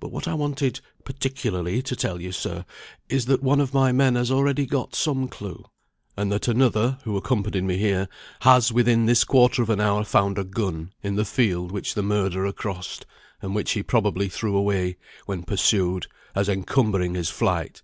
[0.00, 2.64] But what I wanted particularly to tell you, sir,
[3.10, 5.62] is that one of my men has already got some clue,
[6.16, 8.08] and that another (who accompanied me here)
[8.40, 12.02] has within this quarter of an hour found a gun in the field which the
[12.02, 13.04] murderer crossed,
[13.42, 14.96] and which he probably threw away
[15.26, 17.82] when pursued, as encumbering his flight.